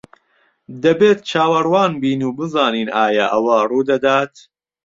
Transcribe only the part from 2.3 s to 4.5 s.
بزانین ئایا ئەوە ڕوودەدات.